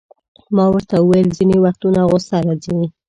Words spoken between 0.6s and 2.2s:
ورته وویل: ځیني وختونه